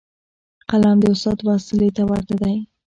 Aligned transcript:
قلم 0.69 0.97
د 1.01 1.05
استاد 1.13 1.39
وسلې 1.47 1.89
ته 1.95 2.01
ورته 2.09 2.35
دی. 2.41 2.55